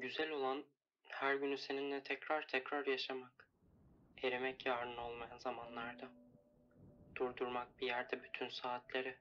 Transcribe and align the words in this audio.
Güzel 0.00 0.30
olan 0.30 0.64
her 1.08 1.34
günü 1.34 1.58
seninle 1.58 2.02
tekrar 2.02 2.46
tekrar 2.46 2.86
yaşamak. 2.86 3.48
Erimek 4.22 4.66
yarın 4.66 4.96
olmayan 4.96 5.38
zamanlarda. 5.38 6.08
Durdurmak 7.16 7.80
bir 7.80 7.86
yerde 7.86 8.22
bütün 8.22 8.48
saatleri. 8.48 9.16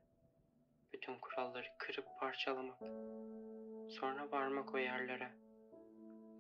Bütün 0.94 1.20
kuralları 1.20 1.68
kırıp 1.78 2.06
parçalamak. 2.20 2.80
Sonra 3.92 4.32
varmak 4.32 4.74
o 4.74 4.78
yerlere. 4.78 5.32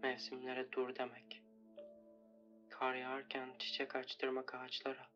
Mevsimlere 0.03 0.71
dur 0.71 0.95
demek. 0.95 1.41
Kar 2.69 2.95
yağarken 2.95 3.55
çiçek 3.59 3.95
açtırmak 3.95 4.55
ağaçlara. 4.55 5.07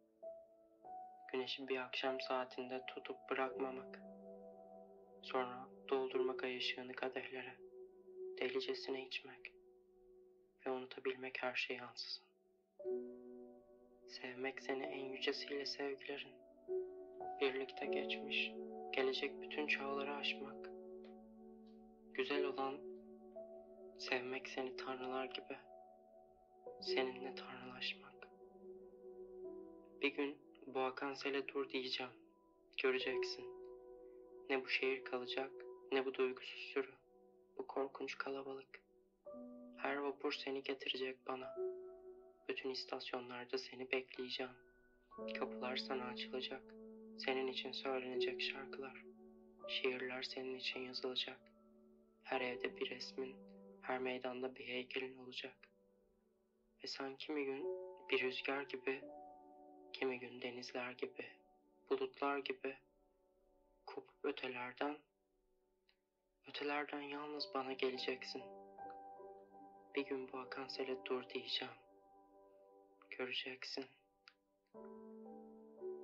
Güneşi 1.31 1.67
bir 1.67 1.77
akşam 1.77 2.21
saatinde 2.21 2.83
tutup 2.87 3.29
bırakmamak. 3.29 3.99
Sonra 5.21 5.67
doldurmak 5.89 6.43
ay 6.43 6.57
ışığını 6.57 6.93
kadehlere. 6.93 7.66
Delicesine 8.41 9.07
içmek. 9.07 9.53
Ve 10.65 10.71
unutabilmek 10.71 11.43
her 11.43 11.55
şeyi 11.55 11.81
ansızın. 11.81 12.23
Sevmek 14.07 14.61
seni 14.61 14.83
en 14.83 15.05
yücesiyle 15.05 15.65
sevgilerin. 15.65 16.33
Birlikte 17.41 17.85
geçmiş, 17.85 18.51
gelecek 18.93 19.41
bütün 19.41 19.67
çağları 19.67 20.15
aşmak. 20.15 20.69
Güzel 22.13 22.45
olan 22.45 22.77
sevmek 23.99 24.47
seni 24.47 24.77
tanrılar 24.77 25.25
gibi. 25.25 25.57
Seninle 26.81 27.35
tanrılaşmak. 27.35 28.27
Bir 30.01 30.13
gün 30.15 30.37
bu 30.67 30.79
akan 30.79 31.13
sele 31.13 31.47
dur 31.47 31.69
diyeceğim. 31.69 32.11
Göreceksin. 32.81 33.45
Ne 34.49 34.63
bu 34.63 34.69
şehir 34.69 35.03
kalacak, 35.03 35.51
ne 35.91 36.05
bu 36.05 36.13
duygusuz 36.13 36.59
sürü. 36.73 36.96
Bu 37.57 37.67
korkunç 37.67 38.17
kalabalık. 38.17 38.81
Her 39.77 39.95
vapur 39.95 40.33
seni 40.33 40.63
getirecek 40.63 41.27
bana. 41.27 41.55
Bütün 42.49 42.69
istasyonlarda 42.69 43.57
seni 43.57 43.91
bekleyeceğim. 43.91 44.51
Kapılar 45.39 45.77
sana 45.77 46.05
açılacak. 46.05 46.61
Senin 47.17 47.47
için 47.47 47.71
söylenecek 47.71 48.41
şarkılar. 48.41 49.03
Şiirler 49.67 50.23
senin 50.23 50.55
için 50.55 50.79
yazılacak. 50.79 51.39
Her 52.23 52.41
evde 52.41 52.77
bir 52.77 52.89
resmin, 52.89 53.35
her 53.81 53.99
meydanda 53.99 54.55
bir 54.55 54.67
heykelin 54.67 55.17
olacak. 55.17 55.57
Ve 56.83 56.87
sen 56.87 57.15
kimi 57.15 57.45
gün 57.45 57.65
bir 58.09 58.21
rüzgar 58.21 58.61
gibi, 58.61 59.01
kimi 59.93 60.19
gün 60.19 60.41
denizler 60.41 60.91
gibi, 60.91 61.25
bulutlar 61.89 62.37
gibi 62.37 62.77
kopup 63.85 64.25
ötelerden, 64.25 64.97
ötelerden 66.47 67.01
yalnız 67.01 67.49
bana 67.53 67.73
geleceksin. 67.73 68.43
Bir 69.95 70.05
gün 70.05 70.31
bu 70.31 70.37
akan 70.37 70.67
sele 70.67 71.05
dur 71.05 71.29
diyeceğim. 71.29 71.73
Göreceksin. 73.09 73.85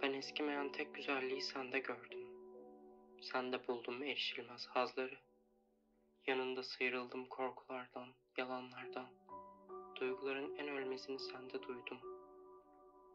Ben 0.02 0.14
eskimeyen 0.14 0.72
tek 0.72 0.96
güzelliği 0.96 1.42
sende 1.42 1.80
gördüm. 1.80 2.28
Sende 3.22 3.68
buldum 3.68 4.04
erişilmez 4.04 4.68
hazları. 4.68 5.18
Yanında 6.28 6.64
sıyrıldım 6.64 7.26
korkulardan, 7.26 8.08
yalanlardan. 8.38 9.08
Duyguların 9.96 10.56
en 10.56 10.68
ölmezini 10.68 11.20
sende 11.20 11.64
duydum. 11.64 12.00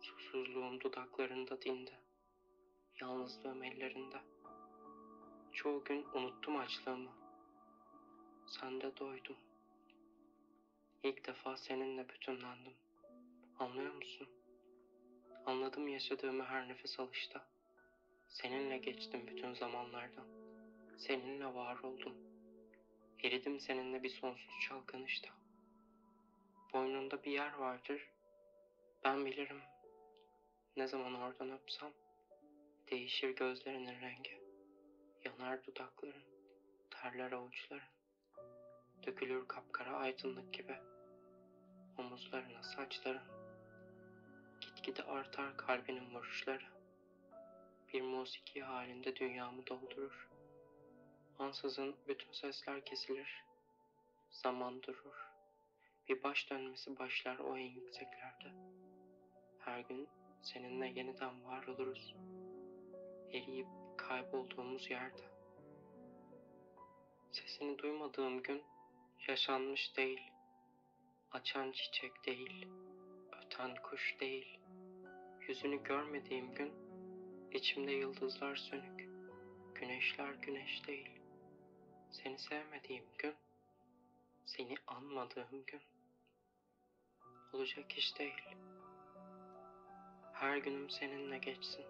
Susuzluğum 0.00 0.80
dudaklarında 0.80 1.62
dindi. 1.62 1.98
Yalnızlığım 3.00 3.62
ellerinde. 3.62 4.16
Çoğu 5.52 5.84
gün 5.84 6.06
unuttum 6.14 6.56
açlığımı. 6.56 7.10
Sende 8.46 8.96
doydum. 8.96 9.36
İlk 11.02 11.26
defa 11.26 11.56
seninle 11.56 12.08
bütünlendim. 12.08 12.74
Anlıyor 13.58 13.94
musun? 13.94 14.28
Anladım 15.46 15.88
yaşadığımı 15.88 16.44
her 16.44 16.68
nefes 16.68 17.00
alışta. 17.00 17.46
Seninle 18.28 18.78
geçtim 18.78 19.26
bütün 19.26 19.54
zamanlardan. 19.54 20.26
Seninle 20.98 21.54
var 21.54 21.78
oldum. 21.78 22.14
Eridim 23.22 23.60
seninle 23.60 24.02
bir 24.02 24.10
sonsuz 24.10 24.60
çalkanışta. 24.68 25.28
Boynunda 26.72 27.24
bir 27.24 27.32
yer 27.32 27.52
vardır. 27.52 28.08
Ben 29.04 29.26
bilirim. 29.26 29.60
Ne 30.76 30.86
zaman 30.86 31.14
oradan 31.14 31.50
öpsem 31.50 31.92
değişir 32.90 33.36
gözlerinin 33.36 34.00
rengi. 34.00 34.47
Yanar 35.24 35.64
dudakların, 35.64 36.22
terler 36.90 37.32
avuçların. 37.32 37.88
Dökülür 39.06 39.48
kapkara 39.48 39.96
aydınlık 39.96 40.54
gibi. 40.54 40.78
Omuzlarına 41.98 42.62
saçların. 42.62 43.22
Gitgide 44.60 45.02
artar 45.02 45.56
kalbinin 45.56 46.14
vuruşları. 46.14 46.64
Bir 47.92 48.02
musiki 48.02 48.62
halinde 48.62 49.16
dünyamı 49.16 49.66
doldurur. 49.66 50.28
Ansızın 51.38 51.96
bütün 52.08 52.32
sesler 52.32 52.84
kesilir. 52.84 53.44
Zaman 54.30 54.82
durur. 54.82 55.28
Bir 56.08 56.22
baş 56.22 56.50
dönmesi 56.50 56.98
başlar 56.98 57.38
o 57.38 57.56
en 57.56 57.70
yükseklerde. 57.70 58.52
Her 59.58 59.80
gün 59.80 60.08
seninle 60.42 60.86
yeniden 60.86 61.44
var 61.44 61.66
oluruz. 61.66 62.14
Eriyip 63.32 63.66
kaybolduğumuz 63.96 64.90
yerde. 64.90 65.22
Sesini 67.32 67.78
duymadığım 67.78 68.42
gün 68.42 68.62
yaşanmış 69.28 69.96
değil. 69.96 70.20
Açan 71.32 71.72
çiçek 71.72 72.26
değil. 72.26 72.66
Öten 73.32 73.74
kuş 73.82 74.20
değil. 74.20 74.58
Yüzünü 75.48 75.82
görmediğim 75.82 76.54
gün 76.54 76.72
içimde 77.52 77.92
yıldızlar 77.92 78.56
sönük. 78.56 79.08
Güneşler 79.74 80.34
güneş 80.34 80.86
değil. 80.86 81.10
Seni 82.10 82.38
sevmediğim 82.38 83.04
gün 83.18 83.34
seni 84.46 84.74
anmadığım 84.86 85.64
gün 85.66 85.80
olacak 87.52 87.98
iş 87.98 88.18
değil. 88.18 88.56
Her 90.32 90.56
günüm 90.56 90.90
seninle 90.90 91.38
geçsin. 91.38 91.84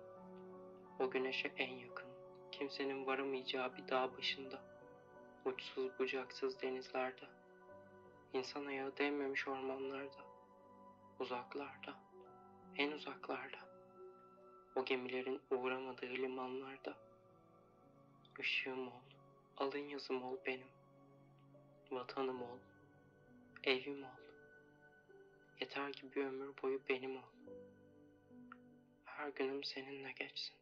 O 0.99 1.11
güneşe 1.11 1.53
en 1.57 1.75
yakın, 1.75 2.09
kimsenin 2.53 3.07
varamayacağı 3.07 3.77
bir 3.77 3.89
dağ 3.89 4.17
başında, 4.17 4.63
uçsuz 5.45 5.99
bucaksız 5.99 6.63
denizlerde, 6.63 7.27
insan 8.33 8.67
ayağı 8.67 8.97
değmemiş 8.97 9.49
ormanlarda, 9.49 10.25
uzaklarda, 11.21 11.95
en 12.77 12.93
uzaklarda, 12.93 13.59
o 14.77 14.85
gemilerin 14.85 15.41
uğramadığı 15.51 16.07
limanlarda, 16.07 16.97
ışığım 18.41 18.89
ol, 18.89 19.03
alın 19.57 19.89
yazım 19.89 20.23
ol 20.23 20.37
benim, 20.47 20.69
vatanım 21.91 22.43
ol, 22.43 22.59
evim 23.65 24.03
ol, 24.03 24.19
yeter 25.61 25.93
ki 25.93 26.15
bir 26.15 26.25
ömür 26.25 26.53
boyu 26.63 26.81
benim 26.89 27.17
ol. 27.17 27.29
Her 29.05 29.29
günüm 29.29 29.65
seninle 29.65 30.13
geçsin. 30.13 30.59